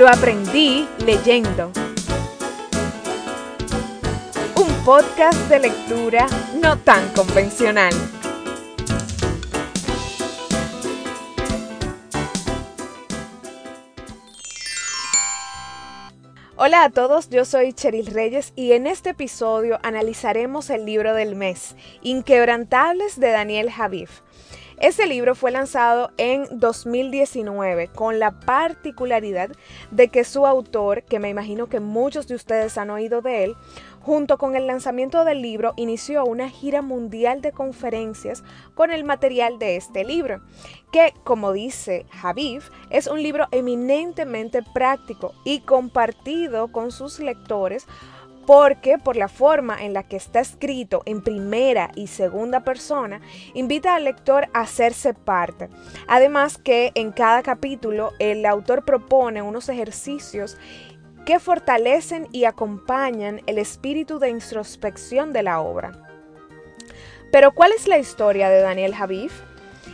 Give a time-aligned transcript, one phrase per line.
[0.00, 1.70] Lo aprendí leyendo.
[4.56, 6.26] Un podcast de lectura
[6.58, 7.92] no tan convencional.
[16.56, 21.36] Hola a todos, yo soy Cheryl Reyes y en este episodio analizaremos el libro del
[21.36, 24.22] mes, Inquebrantables de Daniel Javif.
[24.80, 29.50] Este libro fue lanzado en 2019 con la particularidad
[29.90, 33.56] de que su autor, que me imagino que muchos de ustedes han oído de él,
[34.00, 38.42] junto con el lanzamiento del libro inició una gira mundial de conferencias
[38.74, 40.40] con el material de este libro,
[40.92, 47.86] que como dice Javif, es un libro eminentemente práctico y compartido con sus lectores
[48.46, 53.20] porque por la forma en la que está escrito en primera y segunda persona,
[53.54, 55.68] invita al lector a hacerse parte.
[56.08, 60.56] Además que en cada capítulo el autor propone unos ejercicios
[61.26, 65.92] que fortalecen y acompañan el espíritu de introspección de la obra.
[67.30, 69.49] Pero ¿cuál es la historia de Daniel Javif?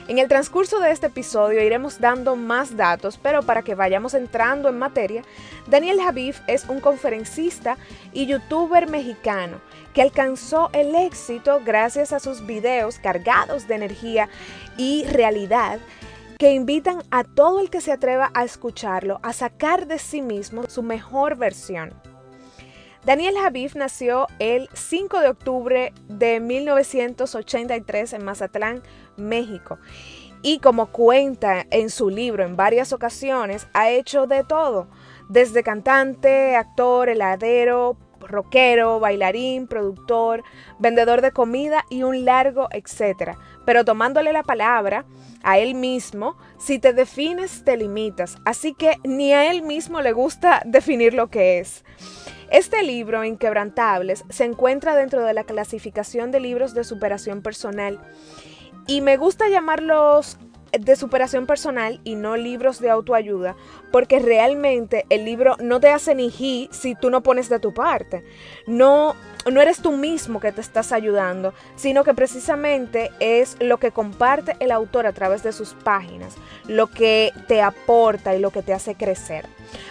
[0.09, 4.69] En el transcurso de este episodio iremos dando más datos, pero para que vayamos entrando
[4.69, 5.23] en materia,
[5.67, 7.77] Daniel Javif es un conferencista
[8.13, 9.61] y youtuber mexicano
[9.95, 14.29] que alcanzó el éxito gracias a sus videos cargados de energía
[14.77, 15.81] y realidad
[16.39, 20.65] que invitan a todo el que se atreva a escucharlo a sacar de sí mismo
[20.69, 21.93] su mejor versión.
[23.07, 28.83] Daniel Javif nació el 5 de octubre de 1983 en Mazatlán,
[29.17, 29.79] México.
[30.43, 34.89] Y como cuenta en su libro en varias ocasiones, ha hecho de todo,
[35.29, 40.43] desde cantante, actor, heladero, rockero, bailarín, productor,
[40.81, 43.39] vendedor de comida y un largo etcétera.
[43.65, 45.05] Pero tomándole la palabra
[45.45, 50.11] a él mismo, si te defines te limitas, así que ni a él mismo le
[50.11, 51.85] gusta definir lo que es.
[52.51, 58.01] Este libro, Inquebrantables, se encuentra dentro de la clasificación de libros de superación personal.
[58.87, 60.39] Y me gusta llamarlos
[60.73, 63.57] de superación personal y no libros de autoayuda,
[63.93, 67.73] porque realmente el libro no te hace ni ji si tú no pones de tu
[67.73, 68.25] parte.
[68.67, 69.15] No,
[69.51, 74.57] no eres tú mismo que te estás ayudando, sino que precisamente es lo que comparte
[74.61, 76.35] el autor a través de sus páginas,
[76.67, 79.47] lo que te aporta y lo que te hace crecer.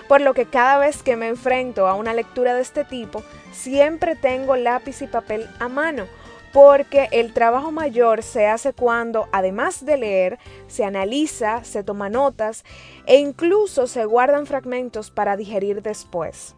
[0.08, 4.16] Por lo que cada vez que me enfrento a una lectura de este tipo, siempre
[4.16, 6.06] tengo lápiz y papel a mano
[6.55, 12.63] porque el trabajo mayor se hace cuando, además de leer, se analiza, se toma notas
[13.05, 16.55] e incluso se guardan fragmentos para digerir después.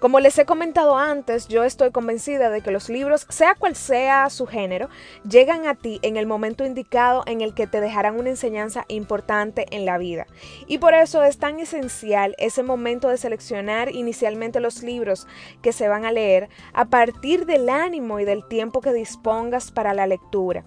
[0.00, 4.30] Como les he comentado antes, yo estoy convencida de que los libros, sea cual sea
[4.30, 4.88] su género,
[5.28, 9.66] llegan a ti en el momento indicado en el que te dejarán una enseñanza importante
[9.76, 10.26] en la vida.
[10.66, 15.26] Y por eso es tan esencial ese momento de seleccionar inicialmente los libros
[15.60, 19.92] que se van a leer a partir del ánimo y del tiempo que dispongas para
[19.92, 20.64] la lectura.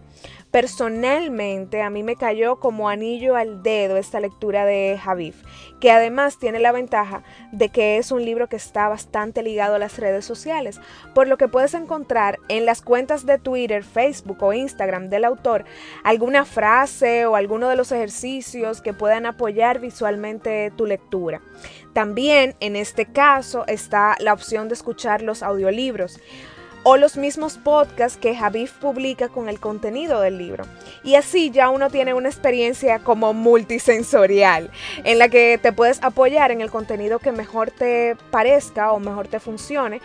[0.54, 5.44] Personalmente a mí me cayó como anillo al dedo esta lectura de Javif,
[5.80, 9.80] que además tiene la ventaja de que es un libro que está bastante ligado a
[9.80, 10.80] las redes sociales,
[11.16, 15.66] por lo que puedes encontrar en las cuentas de Twitter, Facebook o Instagram del autor
[16.04, 21.42] alguna frase o alguno de los ejercicios que puedan apoyar visualmente tu lectura.
[21.94, 26.20] También en este caso está la opción de escuchar los audiolibros
[26.84, 30.66] o los mismos podcasts que Javif publica con el contenido del libro.
[31.04, 34.70] Y así ya uno tiene una experiencia como multisensorial,
[35.04, 39.28] en la que te puedes apoyar en el contenido que mejor te parezca o mejor
[39.28, 40.02] te funcione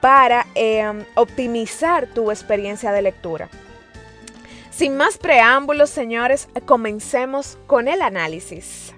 [0.00, 3.48] para em, optimizar tu experiencia de lectura.
[4.70, 8.94] Sin más preámbulos, señores, comencemos con el análisis.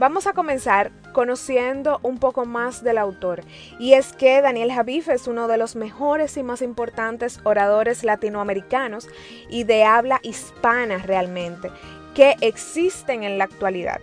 [0.00, 3.42] Vamos a comenzar conociendo un poco más del autor.
[3.78, 9.08] Y es que Daniel Javif es uno de los mejores y más importantes oradores latinoamericanos
[9.50, 11.70] y de habla hispana realmente
[12.14, 14.00] que existen en la actualidad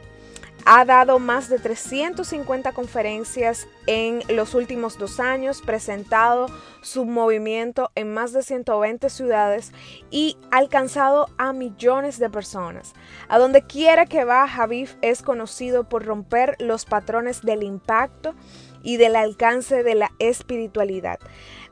[0.66, 6.48] ha dado más de 350 conferencias en los últimos dos años, presentado
[6.82, 9.72] su movimiento en más de 120 ciudades
[10.12, 12.94] y alcanzado a millones de personas.
[13.30, 18.36] A donde quiera que va, Javif es conocido por romper los patrones del impacto
[18.84, 21.20] y del alcance de la espiritualidad,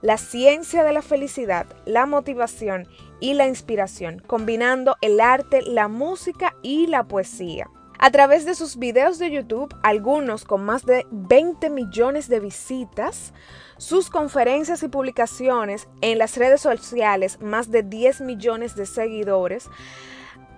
[0.01, 2.88] la ciencia de la felicidad, la motivación
[3.19, 7.69] y la inspiración, combinando el arte, la música y la poesía.
[7.97, 13.33] A través de sus videos de YouTube, algunos con más de 20 millones de visitas,
[13.77, 19.69] sus conferencias y publicaciones en las redes sociales, más de 10 millones de seguidores,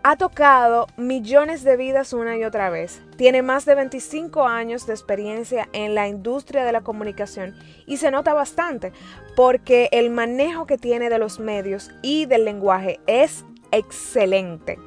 [0.04, 3.02] ha tocado millones de vidas una y otra vez.
[3.18, 7.56] Tiene más de 25 años de experiencia en la industria de la comunicación
[7.86, 8.94] y se nota bastante
[9.36, 14.80] porque el manejo que tiene de los medios y del lenguaje es excelente.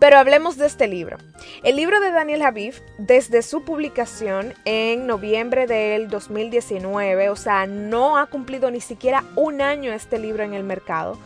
[0.00, 1.18] Pero hablemos de este libro.
[1.62, 8.16] El libro de Daniel Javif, desde su publicación en noviembre del 2019, o sea, no
[8.16, 11.18] ha cumplido ni siquiera un año este libro en el mercado,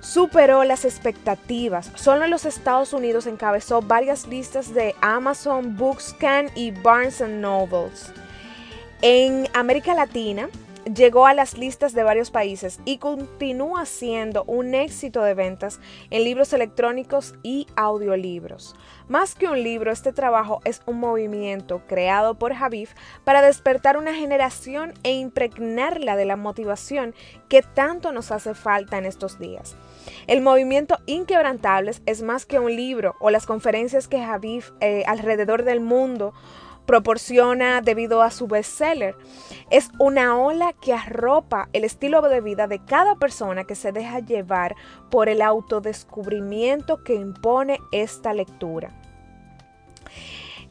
[0.00, 1.92] superó las expectativas.
[1.94, 8.10] Solo en los Estados Unidos encabezó varias listas de Amazon, Bookscan y Barnes Nobles.
[9.02, 10.48] En América Latina,
[10.84, 15.80] llegó a las listas de varios países y continúa siendo un éxito de ventas
[16.10, 18.74] en libros electrónicos y audiolibros.
[19.08, 22.94] Más que un libro, este trabajo es un movimiento creado por Javif
[23.24, 27.14] para despertar una generación e impregnarla de la motivación
[27.48, 29.76] que tanto nos hace falta en estos días.
[30.26, 35.64] El movimiento Inquebrantables es más que un libro o las conferencias que Javif eh, alrededor
[35.64, 36.32] del mundo
[36.86, 39.16] proporciona debido a su bestseller.
[39.70, 44.20] Es una ola que arropa el estilo de vida de cada persona que se deja
[44.20, 44.74] llevar
[45.10, 48.90] por el autodescubrimiento que impone esta lectura.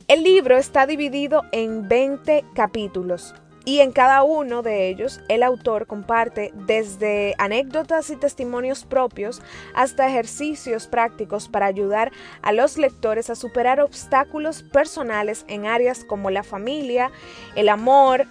[0.07, 5.85] El libro está dividido en 20 capítulos y en cada uno de ellos el autor
[5.85, 9.41] comparte desde anécdotas y testimonios propios
[9.75, 12.11] hasta ejercicios prácticos para ayudar
[12.41, 17.11] a los lectores a superar obstáculos personales en áreas como la familia,
[17.55, 18.25] el amor,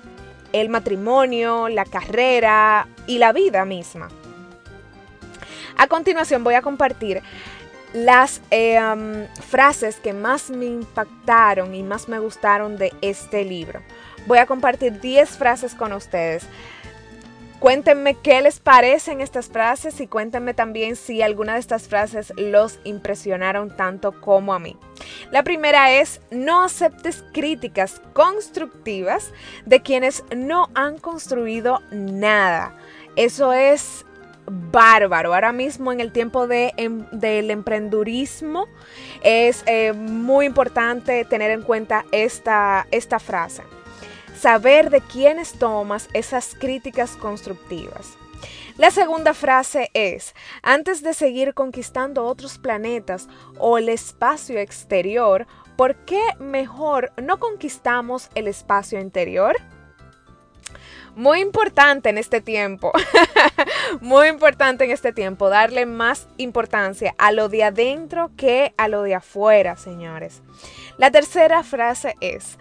[0.52, 4.08] el matrimonio, la carrera y la vida misma.
[5.76, 7.22] A continuación voy a compartir
[7.92, 8.78] las eh,
[9.48, 13.80] frases que más me impactaron y más me gustaron de este libro
[14.26, 16.46] voy a compartir 10 frases con ustedes.
[17.60, 22.80] Cuéntenme qué les parecen estas frases y cuéntenme también si alguna de estas frases los
[22.84, 24.78] impresionaron tanto como a mí.
[25.30, 29.30] La primera es, no aceptes críticas constructivas
[29.66, 32.74] de quienes no han construido nada.
[33.14, 34.06] Eso es
[34.46, 35.34] bárbaro.
[35.34, 38.68] Ahora mismo en el tiempo de, em, del emprendurismo
[39.22, 43.64] es eh, muy importante tener en cuenta esta, esta frase
[44.40, 48.16] saber de quiénes tomas esas críticas constructivas.
[48.78, 53.28] La segunda frase es, antes de seguir conquistando otros planetas
[53.58, 55.46] o el espacio exterior,
[55.76, 59.56] ¿por qué mejor no conquistamos el espacio interior?
[61.14, 62.92] Muy importante en este tiempo,
[64.00, 69.02] muy importante en este tiempo, darle más importancia a lo de adentro que a lo
[69.02, 70.40] de afuera, señores.
[70.96, 72.56] La tercera frase es,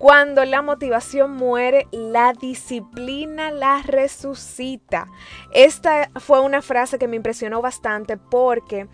[0.00, 5.08] cuando la motivación muere, la disciplina la resucita.
[5.52, 8.88] Esta fue una frase que me impresionó bastante porque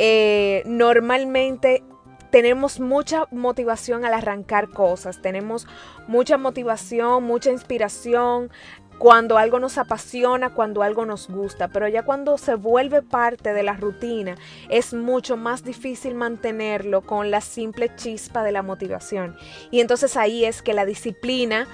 [0.00, 1.84] eh, normalmente
[2.32, 5.68] tenemos mucha motivación al arrancar cosas, tenemos
[6.08, 8.50] mucha motivación, mucha inspiración,
[8.98, 13.62] cuando algo nos apasiona, cuando algo nos gusta, pero ya cuando se vuelve parte de
[13.62, 14.36] la rutina
[14.68, 19.36] es mucho más difícil mantenerlo con la simple chispa de la motivación.
[19.70, 21.68] Y entonces ahí es que la disciplina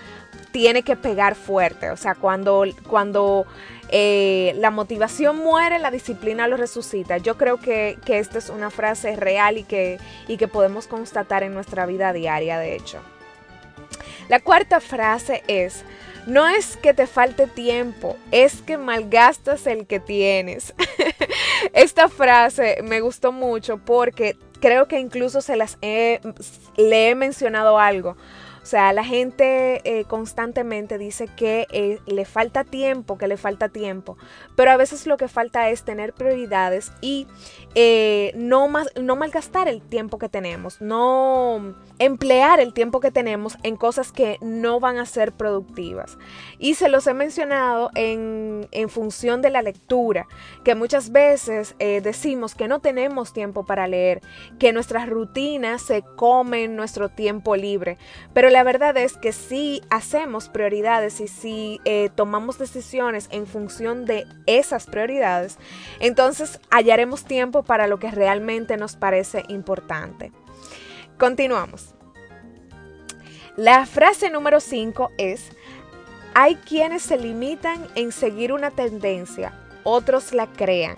[0.52, 3.46] tiene que pegar fuerte, o sea, cuando, cuando
[3.88, 7.18] eh, la motivación muere, la disciplina lo resucita.
[7.18, 11.42] Yo creo que, que esta es una frase real y que, y que podemos constatar
[11.42, 13.00] en nuestra vida diaria, de hecho.
[14.28, 15.84] La cuarta frase es,
[16.26, 20.74] no es que te falte tiempo, es que malgastas el que tienes.
[21.72, 26.20] Esta frase me gustó mucho porque creo que incluso se las le
[27.10, 28.16] he mencionado algo.
[28.64, 33.68] O sea, la gente eh, constantemente dice que eh, le falta tiempo, que le falta
[33.68, 34.16] tiempo,
[34.56, 37.26] pero a veces lo que falta es tener prioridades y
[37.74, 43.58] eh, no, más, no malgastar el tiempo que tenemos, no emplear el tiempo que tenemos
[43.64, 46.16] en cosas que no van a ser productivas.
[46.58, 50.26] Y se los he mencionado en, en función de la lectura,
[50.64, 54.22] que muchas veces decimos que no tenemos tiempo para leer,
[54.58, 57.98] que nuestras rutinas se comen nuestro tiempo libre,
[58.32, 64.04] pero la verdad es que si hacemos prioridades y si eh, tomamos decisiones en función
[64.04, 65.58] de esas prioridades,
[65.98, 70.30] entonces hallaremos tiempo para lo que realmente nos parece importante.
[71.18, 71.96] Continuamos.
[73.56, 75.50] La frase número 5 es,
[76.34, 80.94] hay quienes se limitan en seguir una tendencia, otros la crean.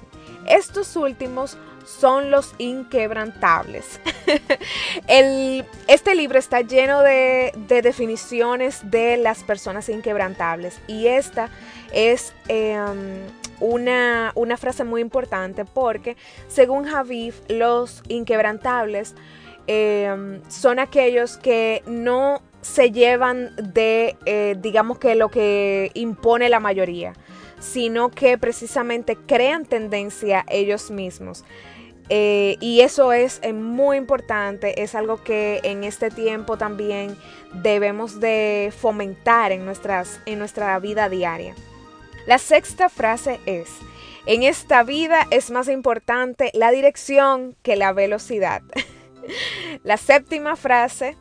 [0.47, 1.57] Estos últimos
[1.87, 4.01] son los inquebrantables.
[5.09, 11.49] este libro está lleno de, definiciones de las personas inquebrantables y esta
[11.93, 13.21] es em,
[13.61, 16.17] una, frase muy importante porque
[16.49, 19.15] según Javif los inquebrantables
[19.67, 26.59] em, son aquellos que no se llevan de, eh, digamos que lo que impone la
[26.59, 27.13] mayoría,
[27.61, 31.45] sino que precisamente crean tendencia ellos mismos.
[32.09, 37.17] Eh, y eso es eh, muy importante, es algo que en este tiempo también
[37.53, 41.55] debemos de fomentar en, nuestras, en nuestra vida diaria.
[42.27, 43.69] La sexta frase es,
[44.27, 48.63] en esta vida es más importante la dirección que la velocidad.
[49.83, 51.17] la séptima frase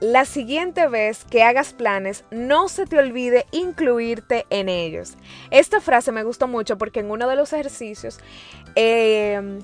[0.00, 5.16] la siguiente vez que hagas planes, no se te olvide incluirte en ellos.
[5.50, 8.20] Esta frase me gustó mucho porque en uno de los ejercicios
[8.74, 9.58] eh,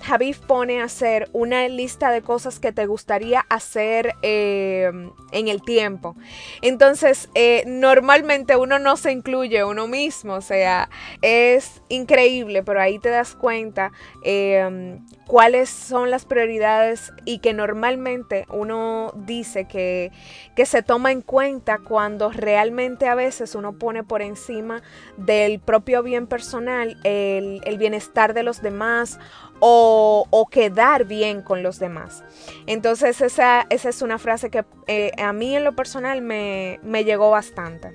[0.46, 4.90] pone a hacer una lista de cosas que te gustaría hacer eh,
[5.30, 6.16] en el tiempo.
[6.62, 10.88] Entonces, eh, normalmente uno no se incluye uno mismo, o sea,
[11.22, 13.92] es increíble, pero ahí te das cuenta
[15.26, 20.10] cuáles son las prioridades y que normalmente uno dice que,
[20.64, 24.82] se toma en cuenta cuando realmente a veces uno pone por encima
[25.16, 29.18] del propio bien personal el, bienestar de los demás
[29.60, 32.22] o, quedar bien con los demás.
[32.66, 37.04] Entonces esa, esa es una frase que eh, a mí en lo personal me, me
[37.04, 37.92] llegó bastante.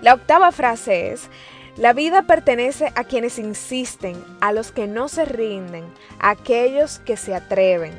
[0.00, 1.28] La octava frase es,
[1.76, 5.84] la vida pertenece a quienes insisten, a los que no se rinden,
[6.18, 7.94] a aquellos que se atreven.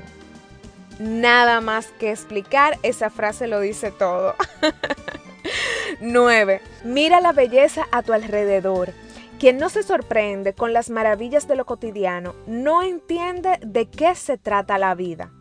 [1.00, 4.36] Nada más que explicar, esa frase lo dice todo.
[6.02, 6.62] 9.
[6.84, 8.94] Mira la belleza a tu alrededor.
[9.40, 14.38] Quien no se sorprende con las maravillas de lo cotidiano no entiende de qué se
[14.38, 15.32] trata la vida.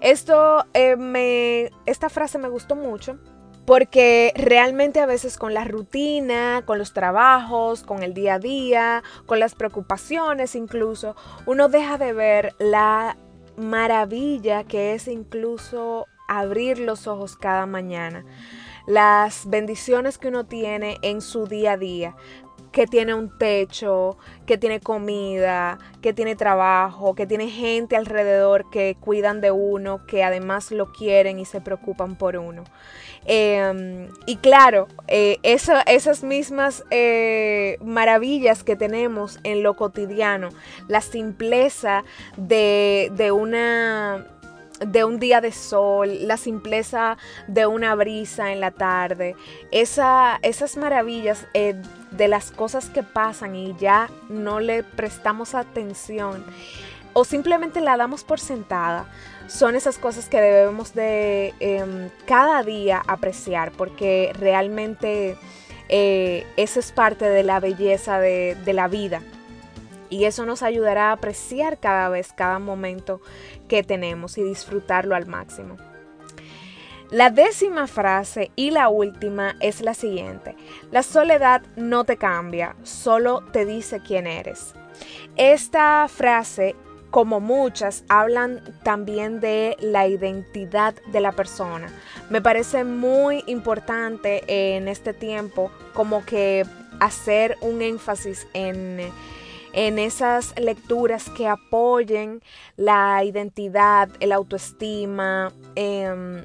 [0.00, 3.18] Esto eh, me, esta frase me gustó mucho
[3.66, 9.02] porque realmente a veces con la rutina, con los trabajos, con el día a día,
[9.26, 13.16] con las preocupaciones incluso, uno deja de ver la
[13.56, 18.24] maravilla que es incluso abrir los ojos cada mañana.
[18.86, 22.16] Las bendiciones que uno tiene en su día a día,
[22.74, 28.96] que tiene un techo, que tiene comida, que tiene trabajo, que tiene gente alrededor que
[28.98, 32.64] cuidan de uno, que además lo quieren y se preocupan por uno.
[33.26, 40.48] Em, y claro, eh, esas mismas eh, maravillas que tenemos en lo cotidiano,
[40.88, 42.02] la simpleza
[42.36, 44.26] de, de una
[44.84, 47.16] de un día de sol, la simpleza
[47.46, 49.36] de una brisa en la tarde,
[49.70, 51.80] esas maravillas eh,
[52.16, 56.44] de las cosas que pasan y ya no le prestamos atención
[57.12, 59.06] o simplemente la damos por sentada,
[59.46, 65.36] son esas cosas que debemos de em, cada día apreciar porque realmente
[65.88, 69.22] eh, eso es parte de la belleza de la vida
[70.10, 73.20] y eso nos ayudará a apreciar cada vez, cada momento
[73.68, 75.76] que tenemos y disfrutarlo al máximo.
[77.14, 80.56] La décima frase y la última es la siguiente.
[80.90, 84.74] La soledad no te cambia, solo te dice quién eres.
[85.36, 86.74] Esta frase,
[87.12, 91.86] como muchas, hablan también de la identidad de la persona.
[92.30, 94.42] Me parece muy importante
[94.74, 96.66] en este tiempo como que
[96.98, 99.12] hacer un énfasis en
[99.74, 102.40] en esas lecturas que apoyen
[102.76, 106.44] la identidad, el autoestima, em,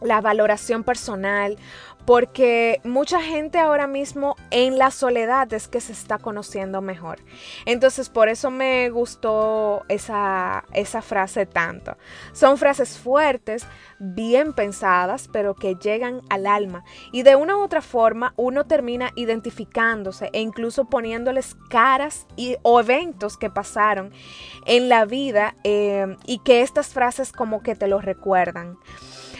[0.00, 1.56] la valoración personal,
[2.06, 7.18] porque mucha gente ahora mismo en la soledad es que se está conociendo mejor.
[7.66, 11.96] Entonces por eso me gustó esa, esa frase tanto.
[12.32, 13.66] Son frases fuertes,
[13.98, 16.84] bien pensadas, pero que llegan al alma.
[17.10, 22.78] Y de una u otra forma uno termina identificándose e incluso poniéndoles caras y, o
[22.78, 24.12] eventos que pasaron
[24.64, 28.78] en la vida eh, y que estas frases como que te lo recuerdan.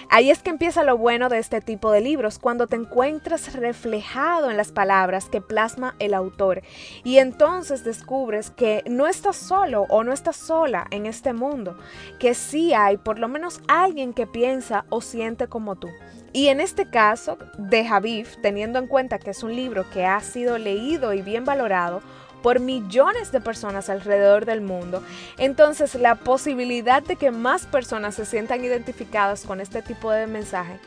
[0.09, 4.51] Ahí es que empieza lo bueno de este tipo de libros, cuando te encuentras reflejado
[4.51, 6.63] en las palabras que plasma el autor
[7.03, 11.77] y entonces descubres que no estás solo o no estás sola en este mundo,
[12.21, 15.89] que sí hay por lo menos alguien que piensa o siente como tú.
[16.33, 20.21] Y en este caso de Javif, teniendo en cuenta que es un libro que ha
[20.21, 22.03] sido leído y bien valorado,
[22.43, 25.03] por millones de personas alrededor del mundo.
[25.39, 30.79] Entonces la posibilidad de que más personas se sientan identificadas con este tipo de mensaje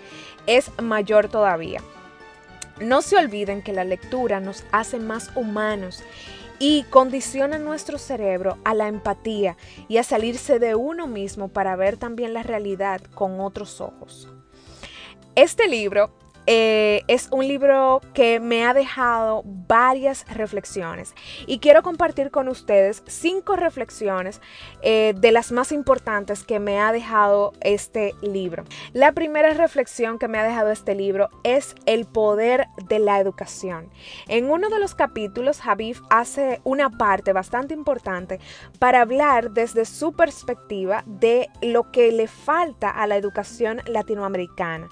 [0.47, 1.81] es mayor todavía.
[2.79, 6.01] No se olviden que la lectura nos hace más humanos
[6.59, 11.97] y condiciona nuestro cerebro a la empatía y a salirse de uno mismo para ver
[11.97, 14.29] también la realidad con otros ojos.
[15.35, 16.11] Este libro
[16.51, 21.13] eh, es un libro que me ha dejado varias reflexiones
[21.45, 24.41] y quiero compartir con ustedes cinco reflexiones
[24.81, 28.63] eh, de las más importantes que me ha dejado este libro.
[28.93, 33.91] La primera reflexión que me ha dejado este libro es el poder de la educación.
[34.27, 38.39] En uno de los capítulos, Javier hace una parte bastante importante
[38.79, 44.89] para hablar desde su perspectiva de lo que le falta a la educación latinoamericana.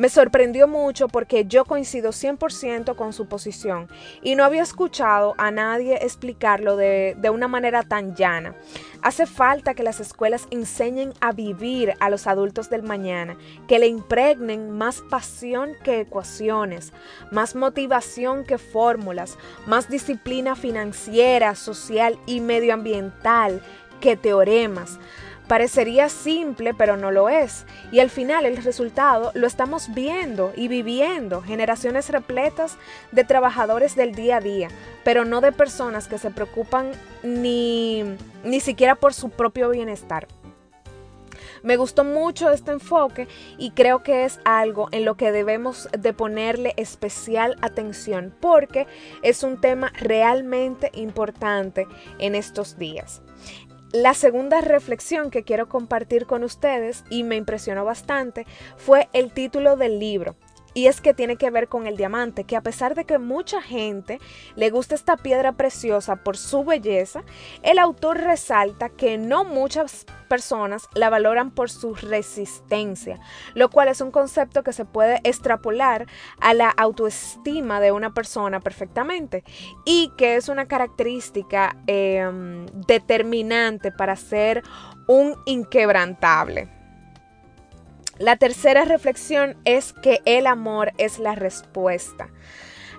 [0.00, 3.86] Me sorprendió mucho porque yo coincido 100% con su posición
[4.22, 8.54] y no había escuchado a nadie explicarlo de, de, una manera tan llana.
[9.02, 13.36] Hace falta que las escuelas enseñen a vivir a los adultos del mañana,
[13.68, 16.94] que le impregnen más pasión que ecuaciones,
[17.30, 23.60] más motivación que fórmulas, más disciplina financiera, social y medioambiental
[24.00, 24.98] que teoremas
[25.50, 27.66] Parecería simple, pero no lo es.
[27.90, 31.42] Y al final el resultado lo estamos viendo y viviendo.
[31.42, 32.76] Generaciones repletas
[33.10, 34.68] de trabajadores del día a día,
[35.02, 36.92] pero no de personas que se preocupan
[37.24, 38.04] ni,
[38.44, 40.28] ni siquiera por su propio bienestar.
[41.64, 43.26] Me gustó mucho este enfoque
[43.58, 48.86] y creo que es algo en lo que debemos de ponerle especial atención porque
[49.22, 51.88] es un tema realmente importante
[52.20, 53.20] en estos días.
[53.92, 59.76] La segunda reflexión que quiero compartir con ustedes y me impresionó bastante fue el título
[59.76, 60.36] del libro.
[60.74, 63.60] Y es que tiene que ver con el diamante, que a pesar de que mucha
[63.62, 64.20] gente
[64.56, 67.22] le gusta esta piedra preciosa por su belleza,
[67.62, 73.18] el autor resalta que no muchas personas la valoran por su resistencia,
[73.54, 76.06] lo cual es un concepto que se puede extrapolar
[76.40, 79.44] a la autoestima de una persona perfectamente
[79.84, 84.62] y que es una característica em, determinante para ser
[85.08, 86.79] un inquebrantable.
[88.20, 92.28] La tercera reflexión es que el amor es la respuesta.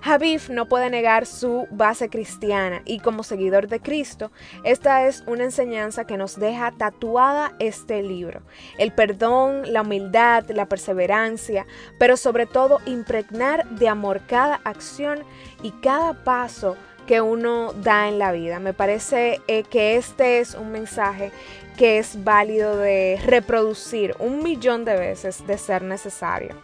[0.02, 4.32] Javif no puede negar su base cristiana y como seguidor de Cristo,
[4.64, 8.42] esta es una enseñanza que nos deja tatuada este libro.
[8.80, 11.68] El perdón, la humildad, la perseverancia,
[12.00, 15.20] pero sobre todo impregnar de amor cada acción
[15.62, 18.60] y cada paso que uno da en la vida.
[18.60, 21.32] Me parece eh, que este es un mensaje
[21.78, 26.56] que es válido de reproducir un millón de veces de ser necesario.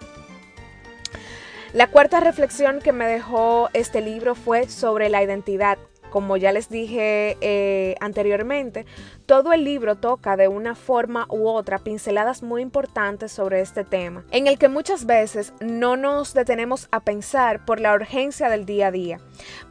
[1.73, 5.78] La cuarta reflexión que me dejó este libro fue sobre la identidad.
[6.10, 8.86] Como ya les dije eh, anteriormente,
[9.28, 14.24] todo el libro toca de una forma u otra pinceladas muy importantes sobre este tema,
[14.32, 18.88] en el que muchas veces no nos detenemos a pensar por la urgencia del día
[18.88, 19.20] a día.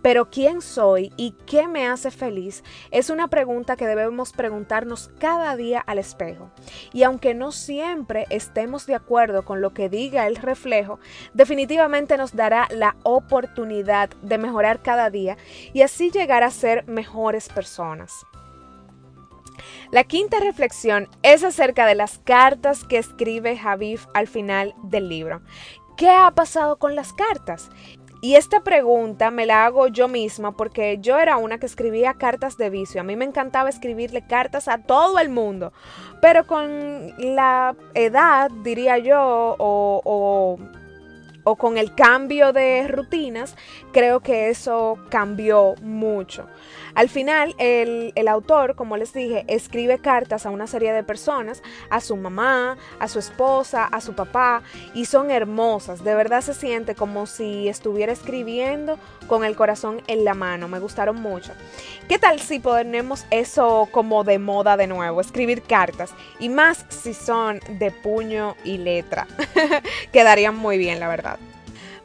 [0.02, 2.62] Pero ¿quién soy y qué me hace feliz?
[2.90, 6.50] Es una pregunta que debemos preguntarnos cada día al espejo.
[6.92, 11.00] Y aunque no siempre estemos de acuerdo con lo que diga el reflejo,
[11.32, 15.38] definitivamente nos dará la oportunidad de mejorar cada día
[15.72, 18.26] y así llegar a ser mejores personas.
[19.90, 25.42] La quinta reflexión es acerca de las cartas que escribe Javif al final del libro.
[25.96, 27.70] ¿Qué ha pasado con las cartas?
[28.22, 32.56] Y esta pregunta me la hago yo misma porque yo era una que escribía cartas
[32.56, 33.00] de vicio.
[33.00, 35.72] A mí me encantaba escribirle cartas a todo el mundo.
[36.20, 39.20] Pero con la edad, diría yo,
[39.58, 40.58] o, o
[41.48, 43.54] o con el cambio de rutinas,
[43.92, 46.48] creo que eso cambió mucho.
[46.96, 52.00] Al final, el, autor, como les dije, escribe cartas a una serie de personas, a
[52.00, 54.62] su mamá, a su esposa, a su papá,
[54.94, 56.02] y son hermosas.
[56.02, 60.68] De verdad se siente como si estuviera escribiendo con el corazón en la mano.
[60.68, 61.52] Me gustaron mucho.
[62.08, 65.20] ¿Qué tal si ponemos eso como de moda de nuevo?
[65.20, 66.14] Escribir cartas.
[66.38, 69.26] Y más si son de puño y letra.
[70.12, 71.38] Quedarían muy bien, la verdad.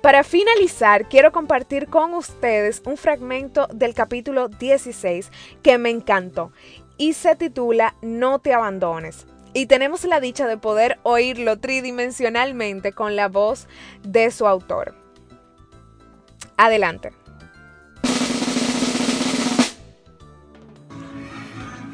[0.01, 5.29] Para finalizar, quiero compartir con ustedes un fragmento del capítulo 16
[5.61, 6.51] que me encantó
[6.97, 9.27] y se titula No te abandones.
[9.53, 13.67] Y tenemos la dicha de poder oírlo tridimensionalmente con la voz
[14.01, 14.95] de su autor.
[16.57, 17.11] Adelante.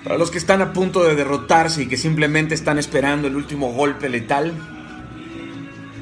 [0.06, 3.74] Para los que están a punto de derrotarse y que simplemente están esperando el último
[3.74, 4.77] golpe letal,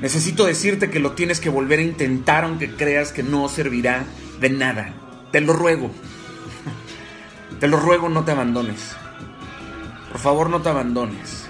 [0.06, 4.06] Necesito decirte que lo tienes que volver a intentar aunque creas que no servirá
[4.40, 4.94] de nada.
[5.32, 5.90] Te lo ruego.
[7.60, 8.96] Te lo ruego, no te abandones.
[10.12, 11.46] Por favor, no te abandones.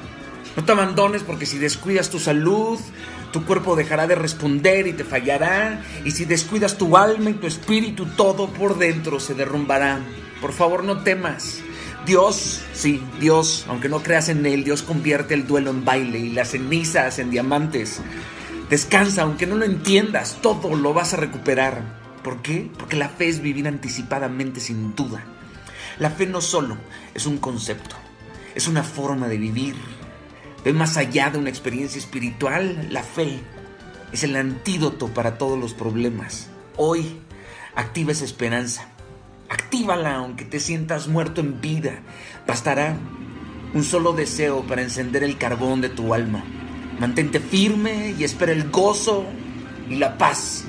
[0.56, 2.80] No te abandones porque si descuidas tu salud,
[3.34, 5.84] Tu cuerpo dejará de responder y te fallará.
[6.06, 10.00] Y si descuidas tu alma y tu espíritu, todo por dentro se derrumbará.
[10.40, 11.60] Por favor, no temas.
[12.06, 16.30] Dios, sí, Dios, aunque no creas en Él, Dios convierte el duelo en baile y
[16.30, 18.00] las cenizas en diamantes.
[18.70, 21.84] Descansa, aunque no lo entiendas, todo lo vas a recuperar.
[22.24, 22.72] ¿Por qué?
[22.78, 25.24] Porque la fe es vivir anticipadamente sin duda.
[26.00, 26.76] La fe no solo
[27.14, 27.96] es un concepto,
[28.56, 29.76] es una forma de vivir.
[30.64, 33.40] Ve más allá de una experiencia espiritual, la fe
[34.12, 36.50] es el antídoto para todos los problemas.
[36.76, 37.20] Hoy
[37.76, 38.88] activa esa esperanza.
[39.48, 42.00] Actívala aunque te sientas muerto en vida.
[42.48, 42.98] Bastará
[43.76, 46.44] un solo deseo para encender el carbón de tu alma.
[47.00, 49.26] Mantente firme y espera el gozo
[49.90, 50.64] y la paz.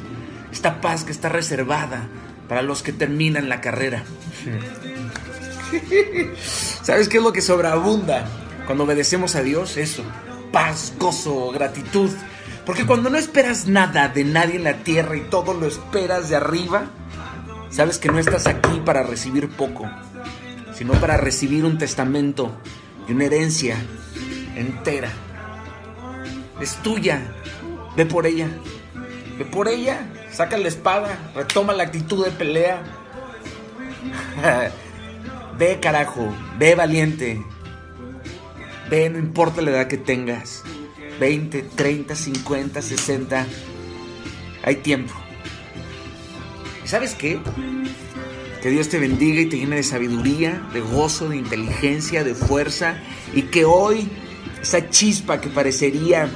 [0.53, 2.09] Esta paz que está reservada
[2.49, 4.03] para los que terminan la carrera.
[6.83, 8.27] ¿Sabes qué es lo que sobreabunda
[8.67, 9.77] cuando obedecemos a Dios?
[9.77, 10.03] Eso.
[10.53, 12.11] Paz, gozo, gratitud.
[12.65, 16.37] Porque cuando no esperas nada de nadie en la tierra y todo lo esperas de
[16.37, 16.87] arriba,
[17.71, 19.89] sabes que no estás aquí para recibir poco,
[20.75, 22.51] sino para recibir un testamento
[23.09, 23.77] y una herencia
[24.57, 25.11] entera
[26.61, 27.23] es tuya.
[27.97, 28.49] Ve por ella.
[29.39, 30.07] Ve por ella.
[30.31, 31.19] Saca la espada.
[31.35, 32.83] Retoma la actitud de pelea.
[35.59, 36.33] Ve carajo.
[36.59, 37.43] Ve valiente.
[38.91, 40.63] Ve, no importa la edad que tengas.
[41.19, 43.47] 20, 30, 50, 60.
[44.63, 45.15] Hay tiempo.
[46.85, 47.41] ¿Y sabes qué?
[48.63, 52.99] Que Dios te bendiga y te llene de sabiduría, de gozo, de inteligencia, de fuerza.
[53.35, 54.09] Y que hoy
[54.61, 56.29] esa chispa que parecería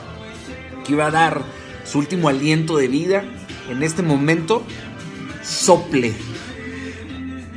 [0.85, 1.43] que iba a dar
[1.85, 3.25] su último aliento de vida,
[3.69, 4.64] en este momento
[5.43, 6.12] sople.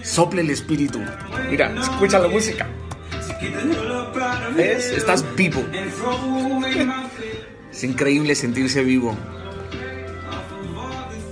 [0.01, 0.99] Sople el espíritu.
[1.49, 2.67] Mira, escucha la música.
[4.55, 4.91] ¿Ves?
[4.91, 5.63] Estás vivo.
[7.71, 9.15] Es increíble sentirse vivo.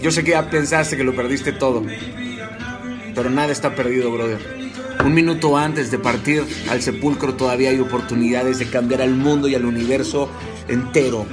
[0.02, 1.84] Yo sé que ya pensaste que lo perdiste todo.
[3.14, 4.62] Pero nada está perdido, brother.
[5.06, 9.56] Un minuto antes de partir al sepulcro todavía hay oportunidades de cambiar al mundo y
[9.56, 10.30] al universo
[10.68, 11.26] entero.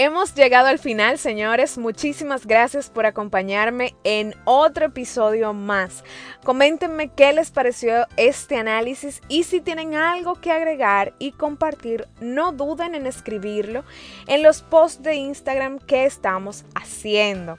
[0.00, 1.76] Hemos llegado al final, señores.
[1.76, 6.04] Muchísimas gracias por acompañarme en otro episodio más.
[6.44, 12.52] Coméntenme qué les pareció este análisis y si tienen algo que agregar y compartir, no
[12.52, 13.82] duden en escribirlo
[14.28, 17.58] en los posts de Instagram que estamos haciendo.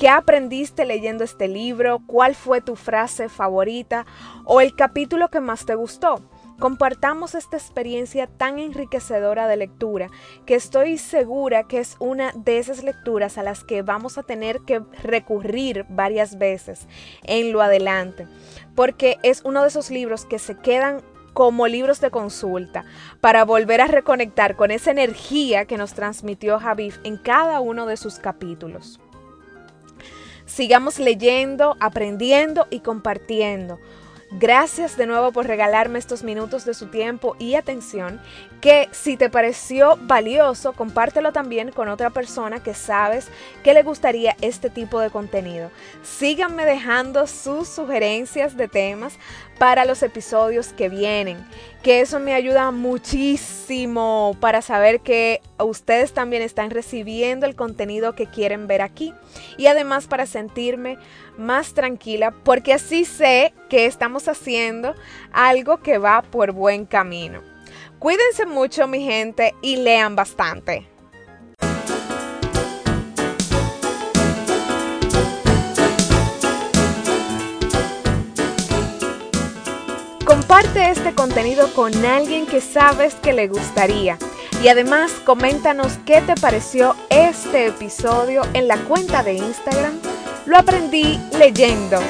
[0.00, 2.00] ¿Qué aprendiste leyendo este libro?
[2.06, 4.06] ¿Cuál fue tu frase favorita
[4.46, 6.22] o el capítulo que más te gustó?
[6.58, 10.08] Compartamos esta experiencia tan enriquecedora de lectura
[10.46, 14.60] que estoy segura que es una de esas lecturas a las que vamos a tener
[14.60, 16.88] que recurrir varias veces
[17.24, 18.26] en lo adelante,
[18.74, 21.02] porque es uno de esos libros que se quedan
[21.34, 22.86] como libros de consulta
[23.20, 27.98] para volver a reconectar con esa energía que nos transmitió Javif en cada uno de
[27.98, 28.98] sus capítulos.
[30.52, 33.78] Sigamos leyendo, aprendiendo y compartiendo.
[34.32, 38.20] Gracias de nuevo por regalarme estos minutos de su tiempo y atención,
[38.60, 43.28] que si te pareció valioso, compártelo también con otra persona que sabes
[43.62, 45.70] que le gustaría este tipo de contenido.
[46.02, 49.18] Síganme dejando sus sugerencias de temas
[49.58, 51.44] para los episodios que vienen,
[51.82, 58.26] que eso me ayuda muchísimo para saber que ustedes también están recibiendo el contenido que
[58.26, 59.14] quieren ver aquí
[59.56, 60.98] y además para sentirme
[61.38, 64.94] más tranquila porque así sé que estamos haciendo
[65.32, 67.42] algo que va por buen camino.
[67.98, 70.89] Cuídense mucho mi gente y lean bastante.
[80.50, 84.18] Comparte este contenido con alguien que sabes que le gustaría.
[84.64, 90.00] Y además coméntanos qué te pareció este episodio en la cuenta de Instagram.
[90.46, 92.00] Lo aprendí leyendo.